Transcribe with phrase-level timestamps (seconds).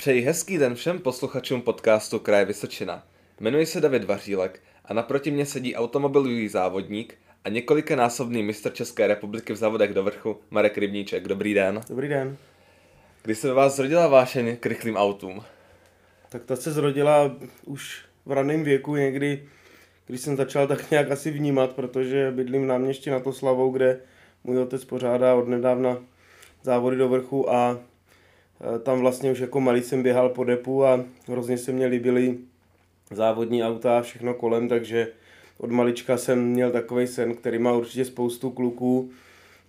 [0.00, 3.06] Přeji hezký den všem posluchačům podcastu Kraje Vysočina.
[3.40, 9.52] Jmenuji se David Vařílek a naproti mě sedí automobilový závodník a několikanásobný mistr České republiky
[9.52, 11.28] v závodech do vrchu Marek Rybníček.
[11.28, 11.80] Dobrý den.
[11.88, 12.36] Dobrý den.
[13.22, 15.42] Kdy se ve vás zrodila vášeň k rychlým autům?
[16.28, 19.48] Tak ta se zrodila už v raném věku někdy,
[20.06, 24.00] když jsem začal tak nějak asi vnímat, protože bydlím na městě na to slavou, kde
[24.44, 25.98] můj otec pořádá od nedávna
[26.62, 27.89] závody do vrchu a
[28.82, 32.38] tam vlastně už jako malý jsem běhal po depu a hrozně se mě líbily
[33.10, 35.08] závodní auta a všechno kolem, takže
[35.58, 39.10] od malička jsem měl takový sen, který má určitě spoustu kluků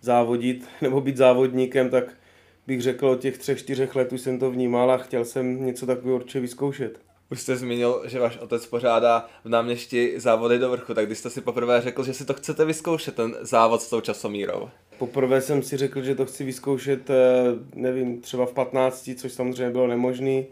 [0.02, 2.14] závodit nebo být závodníkem, tak
[2.68, 5.86] bych řekl od těch třech, čtyřech let už jsem to vnímal a chtěl jsem něco
[5.86, 7.11] takového určitě vyzkoušet.
[7.32, 11.30] Už jste zmínil, že váš otec pořádá v náměstí závody do vrchu, tak když jste
[11.30, 14.70] si poprvé řekl, že si to chcete vyzkoušet, ten závod s tou časomírou?
[14.98, 17.16] Poprvé jsem si řekl, že to chci vyzkoušet, eh,
[17.76, 20.44] nevím, třeba v 15, což samozřejmě bylo nemožné.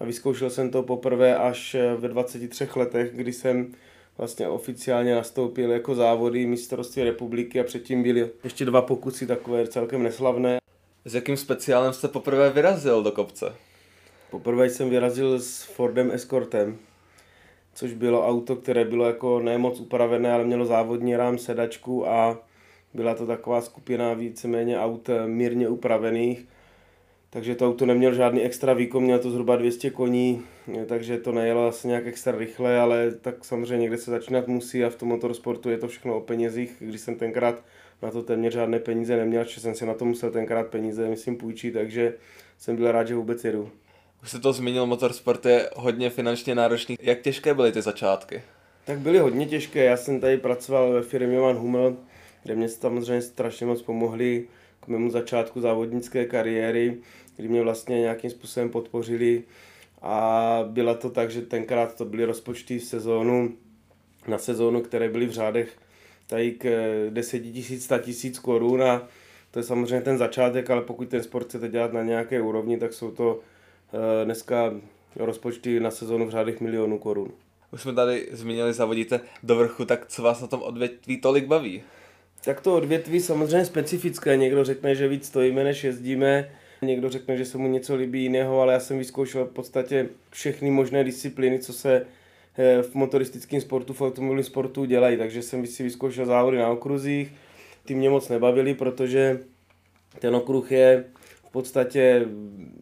[0.00, 3.72] A vyzkoušel jsem to poprvé až eh, ve 23 letech, kdy jsem
[4.18, 10.02] vlastně oficiálně nastoupil jako závody mistrovství republiky a předtím byly ještě dva pokusy takové celkem
[10.02, 10.58] neslavné.
[11.04, 13.54] S jakým speciálem jste poprvé vyrazil do kopce?
[14.34, 16.76] Poprvé jsem vyrazil s Fordem Escortem,
[17.74, 22.38] což bylo auto, které bylo jako nemoc upravené, ale mělo závodní rám, sedačku a
[22.94, 26.46] byla to taková skupina víceméně aut mírně upravených.
[27.30, 30.42] Takže to auto nemělo žádný extra výkon, mělo to zhruba 200 koní,
[30.86, 34.90] takže to nejelo asi nějak extra rychle, ale tak samozřejmě někde se začínat musí a
[34.90, 36.76] v tom motorsportu je to všechno o penězích.
[36.78, 37.64] Když jsem tenkrát
[38.02, 41.36] na to téměř žádné peníze neměl, že jsem si na to musel tenkrát peníze, myslím,
[41.36, 42.14] půjčit, takže
[42.58, 43.70] jsem byl rád, že vůbec jedu.
[44.24, 46.96] Už se to zmínil, motorsport je hodně finančně náročný.
[47.00, 48.42] Jak těžké byly ty začátky?
[48.84, 49.84] Tak byly hodně těžké.
[49.84, 51.96] Já jsem tady pracoval ve firmě Van Hummel,
[52.42, 54.46] kde mě samozřejmě strašně moc pomohli
[54.80, 56.96] k mému začátku závodnické kariéry,
[57.36, 59.42] kdy mě vlastně nějakým způsobem podpořili
[60.02, 63.52] a byla to tak, že tenkrát to byly rozpočty v sezónu,
[64.28, 65.76] na sezónu, které byly v řádech
[66.26, 66.66] tady k
[67.10, 69.08] 10 tisíc, 100 tisíc korun a
[69.50, 72.92] to je samozřejmě ten začátek, ale pokud ten sport chcete dělat na nějaké úrovni, tak
[72.92, 73.40] jsou to
[74.24, 74.74] dneska
[75.16, 77.30] rozpočty na sezonu v řádech milionů korun.
[77.72, 81.82] Už jsme tady zmínili, zavodíte do vrchu, tak co vás na tom odvětví tolik baví?
[82.44, 84.36] Tak to odvětví samozřejmě specifické.
[84.36, 86.50] Někdo řekne, že víc stojíme, než jezdíme.
[86.82, 90.70] Někdo řekne, že se mu něco líbí jiného, ale já jsem vyzkoušel v podstatě všechny
[90.70, 92.06] možné disciplíny, co se
[92.58, 95.16] eh, v motoristickém sportu, v automobilovém sportu dělají.
[95.16, 97.32] Takže jsem si vyzkoušel závody na okruzích.
[97.84, 99.40] Ty mě moc nebavily, protože
[100.18, 101.04] ten okruh je
[101.54, 102.26] podstatě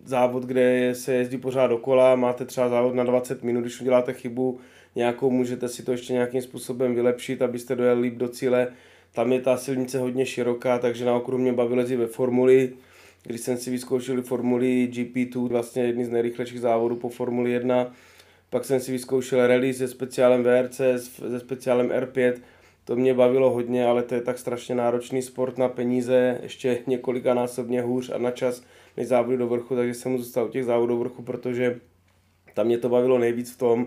[0.05, 4.59] závod, kde se jezdí pořád dokola, máte třeba závod na 20 minut, když uděláte chybu
[4.97, 8.69] nějakou, můžete si to ještě nějakým způsobem vylepšit, abyste dojeli líp do cíle.
[9.15, 12.73] Tam je ta silnice hodně široká, takže na okruhu mě bavilo ve formuli.
[13.23, 17.93] Když jsem si vyzkoušel formuli GP2, vlastně jedný z nejrychlejších závodů po Formuli 1,
[18.51, 20.77] pak jsem si vyzkoušel rally se speciálem VRC,
[21.31, 22.35] se speciálem R5,
[22.85, 27.35] to mě bavilo hodně, ale to je tak strašně náročný sport na peníze, ještě několika
[27.35, 28.63] násobně hůř a na čas
[28.97, 31.81] než závody do vrchu, takže jsem zůstal u těch závodů do vrchu, protože
[32.55, 33.87] tam mě to bavilo nejvíc v tom,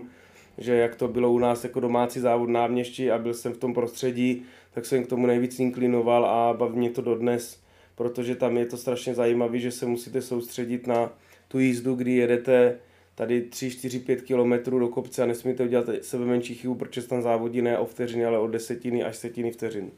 [0.58, 3.74] že jak to bylo u nás jako domácí závod náměšti a byl jsem v tom
[3.74, 4.42] prostředí,
[4.74, 7.60] tak jsem k tomu nejvíc inklinoval a baví mě to dodnes,
[7.94, 11.12] protože tam je to strašně zajímavé, že se musíte soustředit na
[11.48, 12.78] tu jízdu, kdy jedete
[13.16, 17.22] tady 3, 4, 5 kilometrů do kopce a nesmíte udělat sebe menší chybu, protože tam
[17.22, 19.90] závodí ne o vteřiny, ale o desetiny až setiny vteřin.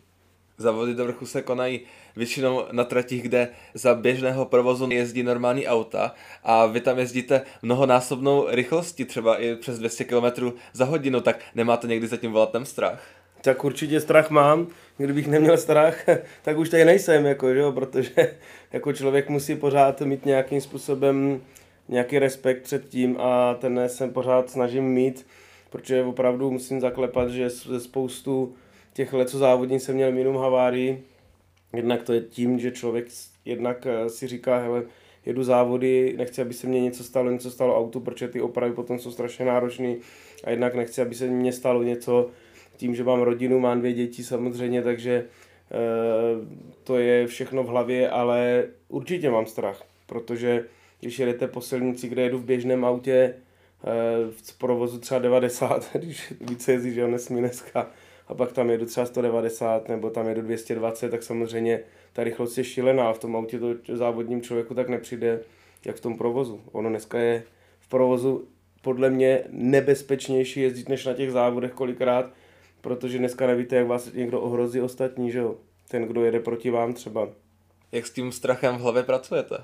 [0.58, 1.80] Závody do vrchu se konají
[2.16, 8.46] většinou na tratích, kde za běžného provozu jezdí normální auta a vy tam jezdíte mnohonásobnou
[8.48, 13.02] rychlostí, třeba i přes 200 km za hodinu, tak nemáte někdy zatím volatem strach?
[13.42, 14.66] Tak určitě strach mám.
[14.96, 16.04] Kdybych neměl strach,
[16.42, 17.72] tak už tady nejsem, jako, že jo?
[17.72, 18.10] protože
[18.72, 21.40] jako člověk musí pořád mít nějakým způsobem
[21.88, 25.26] nějaký respekt před tím a ten se pořád snažím mít,
[25.70, 28.54] protože opravdu musím zaklepat, že ze spoustu
[28.92, 30.98] těch let, co závodní jsem měl minimum havárií,
[31.72, 33.06] jednak to je tím, že člověk
[33.44, 34.82] jednak eh, si říká, hele,
[35.26, 38.98] jedu závody, nechci, aby se mně něco stalo, něco stalo autu, protože ty opravy potom
[38.98, 39.96] jsou strašně náročné
[40.44, 42.30] a jednak nechci, aby se mně stalo něco
[42.76, 45.24] tím, že mám rodinu, mám dvě děti samozřejmě, takže e,
[46.84, 50.64] to je všechno v hlavě, ale určitě mám strach, protože
[51.00, 56.32] když jedete po silnici, kde jedu v běžném autě, eh, v provozu třeba 90, když
[56.40, 57.90] více jezdí, že jo, nesmí dneska,
[58.28, 61.80] a pak tam jedu třeba 190 nebo tam jedu 220, tak samozřejmě
[62.12, 65.40] ta rychlost je šílená a v tom autě to závodním člověku tak nepřijde,
[65.84, 66.60] jak v tom provozu.
[66.72, 67.42] Ono dneska je
[67.80, 68.48] v provozu
[68.82, 72.30] podle mě nebezpečnější jezdit než na těch závodech kolikrát,
[72.80, 75.54] protože dneska nevíte, jak vás někdo ohrozí ostatní, že jo?
[75.88, 77.28] Ten, kdo jede proti vám třeba.
[77.92, 79.56] Jak s tím strachem v hlavě pracujete?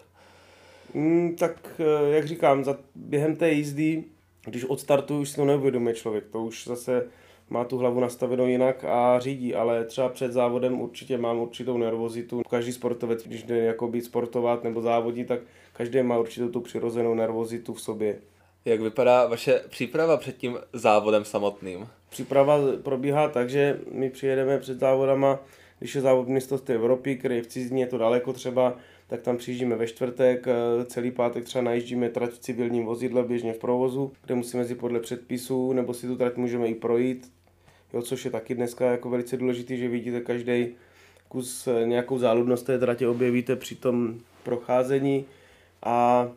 [0.95, 4.05] Mm, tak eh, jak říkám, za, během té jízdy,
[4.45, 7.07] když odstartuju, už si to neuvědomuje člověk, to už zase
[7.51, 12.43] má tu hlavu nastavenou jinak a řídí, ale třeba před závodem určitě mám určitou nervozitu.
[12.51, 15.41] Každý sportovec, když jde jako být sportovat nebo závodí, tak
[15.73, 18.19] každý má určitou tu přirozenou nervozitu v sobě.
[18.65, 21.89] Jak vypadá vaše příprava před tím závodem samotným?
[22.11, 25.39] Příprava probíhá tak, že my přijedeme před závodama,
[25.79, 28.77] když je závod mistrovství Evropy, který je v cizině, je to daleko třeba,
[29.07, 33.53] tak tam přijíždíme ve čtvrtek, eh, celý pátek třeba najíždíme trať v civilním vozidle běžně
[33.53, 37.33] v provozu, kde musíme jezdit podle předpisů, nebo si tu trať můžeme i projít,
[37.93, 40.69] jo, což je taky dneska jako velice důležité, že vidíte každý
[41.29, 45.25] kus eh, nějakou záludnost té tratě objevíte při tom procházení.
[45.83, 46.29] A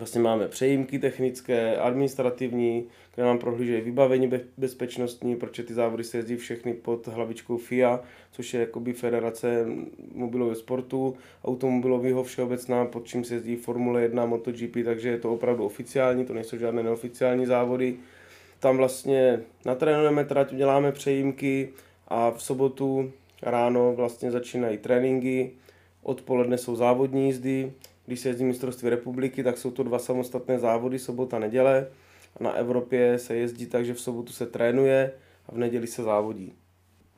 [0.00, 6.36] Vlastně máme přejímky technické, administrativní, kde nám prohlížejí vybavení bezpečnostní, protože ty závody se jezdí
[6.36, 8.00] všechny pod hlavičkou FIA,
[8.32, 9.66] což je jakoby federace
[10.14, 15.64] mobilového sportu, automobilového všeobecná, pod čím se jezdí Formule 1, MotoGP, takže je to opravdu
[15.64, 17.96] oficiální, to nejsou žádné neoficiální závody.
[18.60, 21.68] Tam vlastně natrénujeme trať, uděláme přejímky
[22.08, 23.12] a v sobotu
[23.42, 25.50] ráno vlastně začínají tréninky,
[26.02, 27.72] odpoledne jsou závodní jízdy,
[28.10, 31.86] když se jezdí mistrovství republiky, tak jsou to dva samostatné závody, sobota, neděle.
[32.36, 35.12] A na Evropě se jezdí tak, že v sobotu se trénuje
[35.46, 36.52] a v neděli se závodí.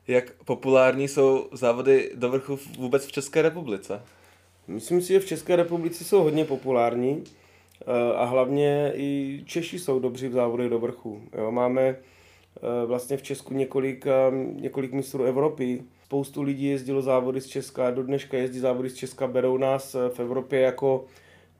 [0.07, 4.01] Jak populární jsou závody do vrchu vůbec v České republice?
[4.67, 7.23] Myslím si, že v České republice jsou hodně populární
[7.81, 11.21] eh, a hlavně i Češi jsou dobří v závodech do vrchu.
[11.37, 11.95] Jo, máme eh,
[12.85, 14.11] vlastně v Česku několik, eh,
[14.55, 15.83] několik mistrů Evropy,
[16.13, 20.09] spoustu lidí jezdilo závody z Česka, do dneška jezdí závody z Česka, berou nás eh,
[20.09, 21.05] v Evropě jako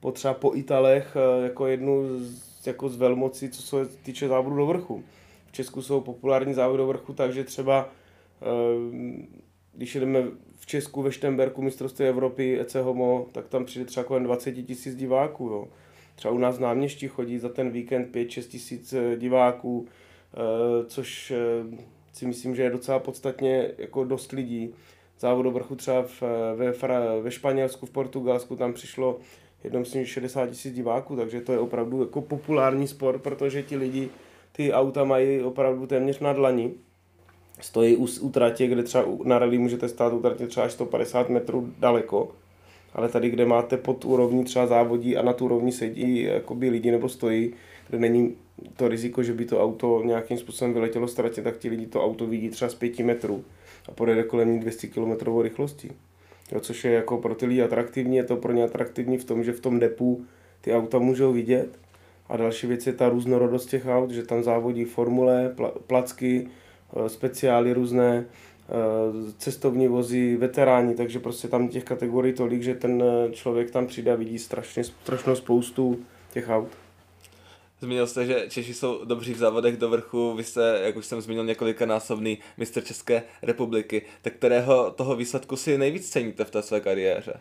[0.00, 4.66] potřeba po Italech, eh, jako jednu z, jako z velmocí, co se týče závodu do
[4.66, 5.04] vrchu.
[5.46, 7.88] V Česku jsou populární závody do vrchu, takže třeba
[8.42, 8.46] eh,
[9.72, 10.22] když jedeme
[10.56, 14.96] v Česku ve Štemberku mistrovství Evropy EC Homo, tak tam přijde třeba kolem 20 tisíc
[14.96, 15.48] diváků.
[15.48, 15.68] Jo.
[16.14, 19.86] Třeba u nás v náměstí chodí za ten víkend 5-6 tisíc diváků,
[20.86, 21.32] což
[22.14, 24.74] si myslím, že je docela podstatně jako dost lidí.
[25.18, 26.22] Závodu vrchu třeba v,
[26.56, 26.72] ve,
[27.20, 29.18] ve Španělsku, v Portugalsku, tam přišlo
[29.64, 34.08] jednou myslím 60 tisíc diváků, takže to je opravdu jako populární sport, protože ti lidi
[34.52, 36.70] ty auta mají opravdu téměř na dlani.
[37.60, 41.28] Stojí u, u tratě, kde třeba na rally můžete stát u tratě třeba až 150
[41.28, 42.32] metrů daleko,
[42.94, 46.90] ale tady, kde máte pod úrovní třeba závodí a na tu úrovni sedí jakoby lidi
[46.90, 47.54] nebo stojí,
[47.88, 48.36] kde není
[48.76, 52.04] to riziko, že by to auto nějakým způsobem vyletělo z tratě, tak ti lidi to
[52.04, 53.44] auto vidí třeba z 5 metrů
[53.88, 55.90] a podejde kolem ní 200 km rychlostí.
[56.52, 59.44] Jo, což je jako pro ty lidi atraktivní, je to pro ně atraktivní v tom,
[59.44, 60.24] že v tom depu
[60.60, 61.78] ty auta můžou vidět.
[62.28, 65.54] A další věc je ta různorodost těch aut, že tam závodí formule,
[65.86, 66.48] placky,
[66.96, 73.02] eh, speciály různé, eh, cestovní vozy, veteráni, takže prostě tam těch kategorií tolik, že ten
[73.32, 75.98] člověk tam přijde a vidí strašně, strašnou spoustu
[76.32, 76.83] těch aut.
[77.84, 81.20] Zmínil jste, že Češi jsou dobří v závodech do vrchu, vy jste, jak už jsem
[81.20, 86.80] zmínil, několikanásobný mistr České republiky, tak kterého toho výsledku si nejvíc ceníte v té své
[86.80, 87.40] kariéře?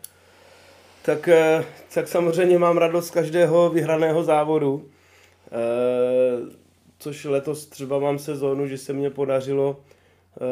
[1.05, 4.89] Tak, eh, tak samozřejmě mám radost každého vyhraného závodu,
[5.47, 5.51] eh,
[6.99, 10.43] což letos třeba mám sezónu, že se mně podařilo eh,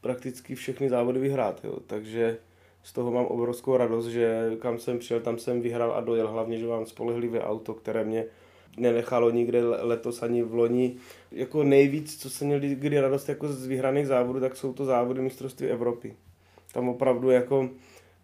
[0.00, 1.78] prakticky všechny závody vyhrát, jo.
[1.86, 2.38] takže
[2.82, 6.58] z toho mám obrovskou radost, že kam jsem přijel, tam jsem vyhrál a dojel, hlavně,
[6.58, 8.24] že mám spolehlivé auto, které mě
[8.76, 10.96] nenechalo nikde letos ani v loni.
[11.32, 15.22] Jako nejvíc, co jsem měl kdy radost jako z vyhraných závodů, tak jsou to závody
[15.22, 16.14] mistrovství Evropy.
[16.72, 17.70] Tam opravdu jako,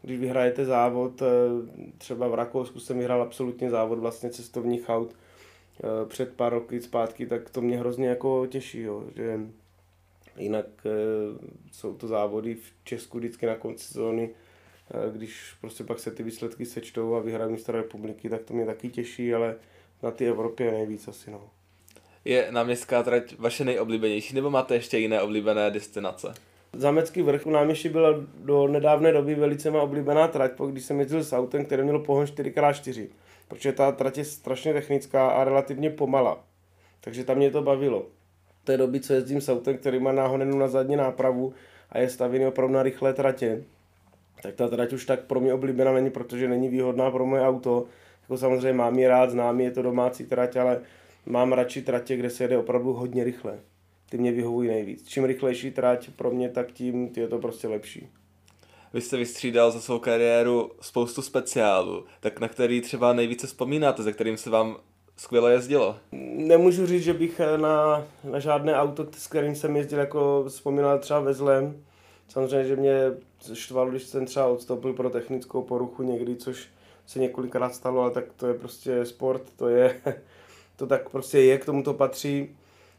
[0.03, 1.27] když vyhrajete závod, eh,
[1.99, 7.27] třeba v Rakousku jsem vyhrál absolutně závod vlastně cestovních aut eh, před pár roky zpátky,
[7.27, 9.41] tak to mě hrozně jako těší, jo, že
[10.39, 10.91] jinak eh,
[11.73, 14.31] jsou to závody v Česku vždycky na konci sezóny,
[15.13, 18.89] když prostě pak se ty výsledky sečtou a vyhrají mistra republiky, tak to mě taky
[18.89, 19.57] těší, ale
[20.03, 21.41] na ty Evropě nejvíc asi, no.
[22.25, 26.35] Je náměstská trať vaše nejoblíbenější, nebo máte ještě jiné oblíbené destinace?
[26.73, 31.25] Zámecký vrch u náměstí byla do nedávné doby velice má oblíbená trať, když jsem jezdil
[31.25, 33.07] s autem, které mělo pohon 4x4,
[33.49, 36.45] protože ta trať je strašně technická a relativně pomalá.
[37.01, 38.07] Takže tam mě to bavilo.
[38.63, 41.55] V té doby, co jezdím s autem, který má náhonenou na zadní nápravu
[41.91, 43.65] a je stavěný opravdu na rychlé tratě,
[44.43, 47.85] tak ta trať už tak pro mě oblíbená není, protože není výhodná pro moje auto
[48.23, 50.81] jako samozřejmě mám je rád, znám je to domácí trať, ale
[51.27, 53.59] mám radši tratě, kde se jede opravdu hodně rychle.
[54.11, 55.09] Ty mě vyhovují nejvíc.
[55.09, 58.09] Čím rychlejší trať pro mě, tak tím je to prostě lepší.
[58.93, 64.13] Vy jste vystřídal za svou kariéru spoustu speciálů, tak na který třeba nejvíce vzpomínáte, za
[64.13, 64.77] kterým se vám
[65.17, 65.97] skvěle jezdilo?
[66.37, 71.21] Nemůžu říct, že bych na, na žádné auto, s kterým jsem jezdil, jako vzpomínal třeba
[71.21, 71.85] ve zlém.
[72.29, 72.95] Samozřejmě, že mě
[73.53, 76.69] štvalo, když jsem třeba odstoupil pro technickou poruchu někdy, což
[77.07, 80.01] se několikrát stalo, ale tak to je prostě sport, to je,
[80.77, 82.57] to tak prostě je, k tomu to patří.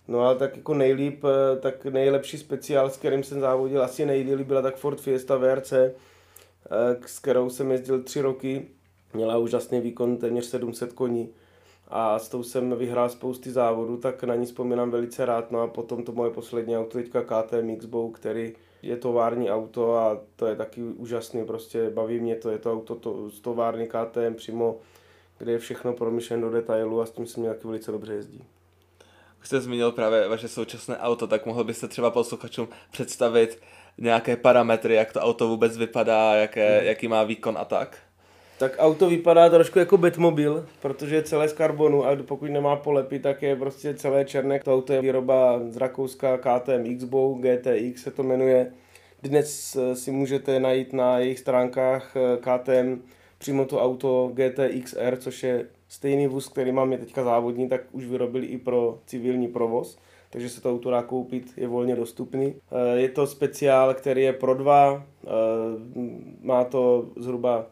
[0.07, 4.43] No ale tak jako nejlíp, eh, tak nejlepší speciál, s kterým jsem závodil, asi nejdíl
[4.43, 5.93] byla tak Ford Fiesta VRC, eh,
[7.05, 8.67] s kterou jsem jezdil tři roky.
[9.13, 11.29] Měla úžasný výkon, téměř 700 koní
[11.87, 15.51] a s tou jsem vyhrál spousty závodů, tak na ní vzpomínám velice rád.
[15.51, 18.53] No a potom to moje poslední auto, teďka KTM Xbow, který
[18.83, 22.95] je tovární auto a to je taky úžasný, prostě baví mě to, je to auto
[22.95, 24.79] to, z továrny KTM přímo,
[25.37, 28.43] kde je všechno promyšleno do detailu a s tím se mě taky velice dobře jezdí.
[29.41, 33.59] Už jste zmínil právě vaše současné auto, tak mohl byste třeba posluchačům představit
[33.97, 36.87] nějaké parametry, jak to auto vůbec vypadá, jaké, hmm.
[36.87, 37.97] jaký má výkon a tak?
[38.63, 43.19] Tak auto vypadá trošku jako Batmobil, protože je celé z karbonu a pokud nemá polepy,
[43.19, 44.59] tak je prostě celé černé.
[44.59, 48.71] To auto je výroba z Rakouska KTM Xbow GTX se to jmenuje.
[49.23, 53.01] Dnes eh, si můžete najít na jejich stránkách eh, KTM
[53.37, 58.45] přímo to auto GTXR, což je stejný vůz, který máme teďka závodní, tak už vyrobili
[58.45, 59.97] i pro civilní provoz
[60.29, 62.55] takže se to auto dá koupit, je volně dostupný.
[62.71, 65.03] Eh, je to speciál, který je pro dva,
[66.41, 67.65] má to zhruba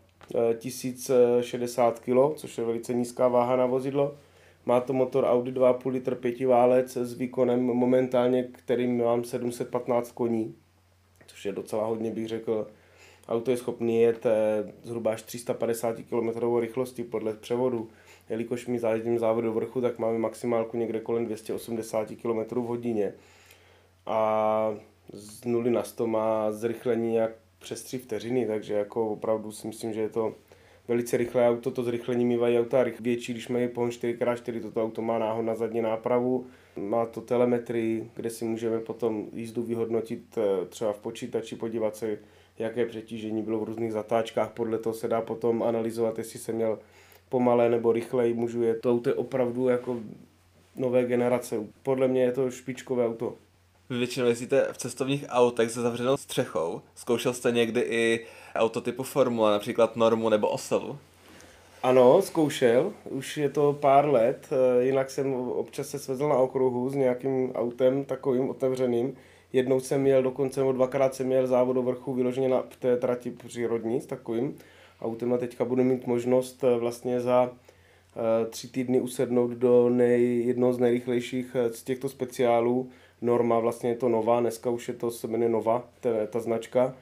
[0.59, 4.15] 1060 kg, což je velice nízká váha na vozidlo.
[4.65, 10.55] Má to motor Audi 2,5 litr pětiválec s výkonem momentálně, kterým mám 715 koní,
[11.27, 12.67] což je docela hodně, bych řekl.
[13.27, 17.89] Auto je schopný jet eh, zhruba až 350 km rychlosti podle převodu.
[18.29, 23.13] Jelikož mi zájezdím závod do vrchu, tak máme maximálku někde kolem 280 km v hodině.
[24.05, 24.75] A
[25.13, 27.31] z 0 na 100 má zrychlení jak
[27.61, 30.35] přes 3 vteřiny, takže jako opravdu si myslím, že je to
[30.87, 35.19] velice rychlé auto, to zrychlení mývají auta větší, když mají pohon 4x4, toto auto má
[35.19, 40.93] náhod na zadní nápravu, má to telemetrii, kde si můžeme potom jízdu vyhodnotit eh, třeba
[40.93, 42.17] v počítači, podívat se,
[42.59, 46.79] jaké přetížení bylo v různých zatáčkách, podle toho se dá potom analyzovat, jestli jsem měl
[47.29, 48.75] pomalé nebo rychleji, můžu je.
[48.75, 49.99] To auto je opravdu jako
[50.75, 51.55] nové generace.
[51.83, 53.35] Podle mě je to špičkové auto.
[53.91, 56.81] Vy většinou jezdíte v cestovních autech se zavřenou střechou.
[56.95, 60.97] Zkoušel jste někdy i auto typu Formula, například Normu nebo Oselu?
[61.83, 66.89] Ano, zkoušel, už je to pár let, eh, jinak jsem občas se svezl na okruhu
[66.89, 69.15] s nějakým autem takovým otevřeným.
[69.53, 73.31] Jednou jsem měl, dokonce nebo dvakrát jsem měl závod do vrchu vyloženě na té trati
[73.31, 74.57] přírodní s takovým
[75.01, 80.43] autem a teďka budu mít možnost eh, vlastně za eh, tři týdny usednout do nej,
[80.45, 82.89] jednoho z nejrychlejších z těchto speciálů
[83.21, 86.95] Norma, vlastně je to Nova, dneska už je to, se jmenuje Nova, ta, ta značka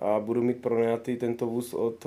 [0.00, 2.06] a budu mít pronajatý tento vůz od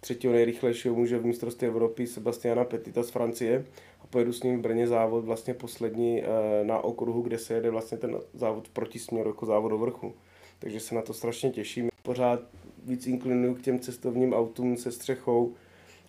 [0.00, 3.64] třetího nejrychlejšího muže v mistrovství Evropy Sebastiana Petita z Francie
[4.02, 6.26] a pojedu s ním v Brně závod vlastně poslední uh,
[6.66, 10.14] na okruhu, kde se jede vlastně ten závod v protisměru jako závod do vrchu.
[10.58, 11.88] Takže se na to strašně těším.
[12.02, 12.40] Pořád
[12.84, 15.54] víc inklinuju k těm cestovním autům se střechou,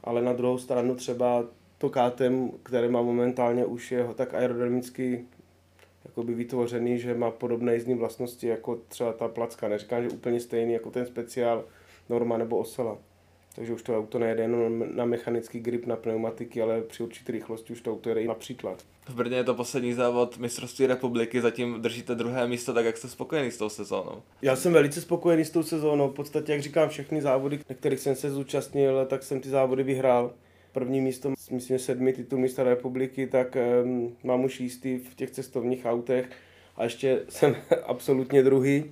[0.04, 1.46] ale na druhou stranu třeba
[1.78, 5.26] to KTM, které má momentálně už je tak aerodynamicky
[6.08, 9.68] jakoby vytvořený, že má podobné jízdní vlastnosti jako třeba ta placka.
[9.68, 11.66] Neříkám, že úplně stejný jako ten speciál
[12.10, 12.98] Norma nebo Osela.
[13.56, 17.74] Takže už to auto nejede jenom na mechanický grip na pneumatiky, ale při určité rychlosti
[17.74, 18.84] už to auto jede i například.
[19.10, 23.08] V Brně je to poslední závod mistrovství republiky, zatím držíte druhé místo, tak jak jste
[23.08, 24.22] spokojený s tou sezónou?
[24.42, 28.00] Já jsem velice spokojený s tou sezónou, v podstatě, jak říkám, všechny závody, na kterých
[28.00, 30.34] jsem se zúčastnil, tak jsem ty závody vyhrál
[30.72, 35.86] první místo, myslím, sedmi titul mistra republiky, tak um, mám už jistý v těch cestovních
[35.86, 36.30] autech.
[36.76, 38.92] A ještě jsem absolutně druhý.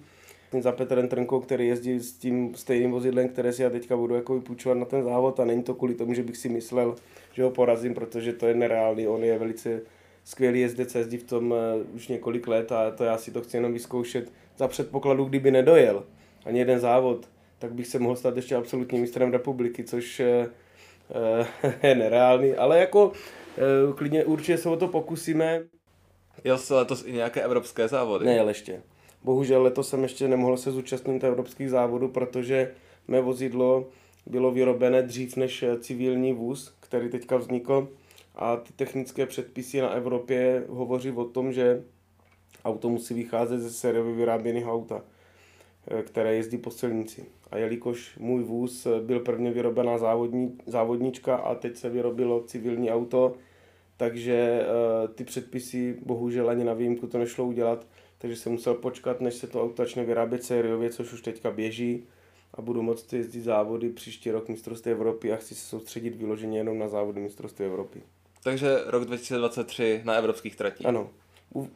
[0.60, 4.36] Za Petrem Trnkou, který jezdí s tím stejným vozidlem, které si já teďka budu jako
[4.36, 5.40] vypůjčovat na ten závod.
[5.40, 6.96] A není to kvůli tomu, že bych si myslel,
[7.34, 9.82] že ho porazím, protože to je nereálný, on je velice
[10.24, 13.58] skvělý jezdec, jezdí v tom uh, už několik let a to já si to chci
[13.58, 14.32] jenom vyzkoušet.
[14.58, 16.04] Za předpokladu, kdyby nedojel
[16.46, 20.48] ani jeden závod, tak bych se mohl stát ještě absolutním mistrem republiky, což uh,
[21.84, 23.12] je nereálný, ale jako
[23.58, 25.64] eh, klidně určitě se o to pokusíme.
[26.44, 28.26] Jel jste letos i nějaké evropské závody?
[28.26, 28.82] Ne, ještě.
[29.24, 32.72] Bohužel letos jsem ještě nemohl se zúčastnit evropských závodů, protože
[33.08, 33.88] mé vozidlo
[34.26, 37.88] bylo vyrobené dřív než civilní vůz, který teďka vznikl
[38.36, 41.84] a ty technické předpisy na Evropě hovoří o tom, že
[42.66, 45.02] auto musí vycházet ze sériově vyráběného auta.
[45.88, 47.26] Eh, které jezdí po silnici.
[47.52, 52.92] A jelikož můj vůz eh, byl prvně vyrobená závodní, závodnička a teď se vyrobilo civilní
[52.92, 53.36] auto,
[53.98, 57.88] takže uh, ty předpisy bohužel ani na výjimku to nešlo udělat,
[58.18, 62.04] takže jsem musel počkat, než se to auto začne vyrábět sériově, což už teďka běží
[62.54, 66.80] a budu moct jezdit závody příští rok mistrovství Evropy a chci se soustředit vyloženě jenom
[66.80, 68.02] na závody mistrovství Evropy.
[68.44, 70.88] Takže rok 2023 na evropských tratích.
[70.88, 71.10] Ano.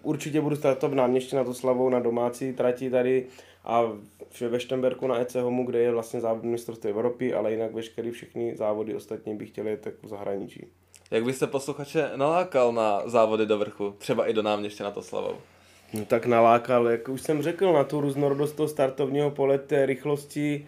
[0.04, 3.26] Určitě budu startovat náměště na to slavou na domácí trati tady
[3.64, 3.84] a
[4.50, 8.56] ve Štemberku na EC Homu, kde je vlastně závod mistrovství Evropy, ale jinak veškerý všechny
[8.56, 10.68] závody ostatní bych chtěl jet v zahraničí.
[11.12, 15.34] Jak byste posluchače nalákal na závody do vrchu, třeba i do náměště na to slavou?
[15.94, 20.68] No tak nalákal, jak už jsem řekl, na tu různorodost toho startovního pole, té rychlosti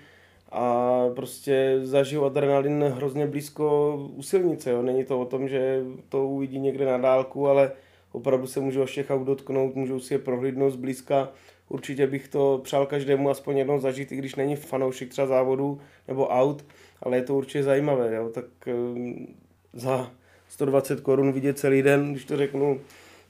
[0.51, 4.72] a prostě zažiju adrenalin hrozně blízko u silnice.
[4.72, 4.81] Jo.
[4.81, 7.72] Není to o tom, že to uvidí někde na dálku, ale
[8.12, 11.30] opravdu se můžu až těch aut dotknout, můžu si je prohlídnout zblízka.
[11.70, 16.27] Určitě bych to přál každému aspoň jednou zažít, i když není fanoušek třeba závodu nebo
[16.27, 16.65] aut,
[17.03, 18.15] ale je to určitě zajímavé.
[18.15, 18.30] Jo.
[18.30, 19.27] Tak um,
[19.74, 20.12] za
[20.50, 22.82] 120 korun vidět celý den, když to řeknu,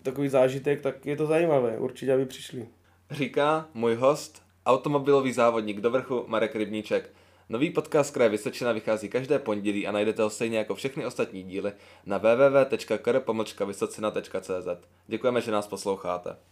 [0.03, 1.77] takový zážitek, tak je to zajímavé.
[1.77, 2.67] Určitě, aby přišli.
[3.11, 7.09] Říká můj host, automobilový závodník do vrchu Marek Rybníček.
[7.51, 11.73] Nový podcast Kraje Vysočina vychází každé pondělí a najdete ho stejně jako všechny ostatní díly
[12.05, 14.67] na www.kr.vysocina.cz.
[15.07, 16.35] Děkujeme, že nás posloucháte.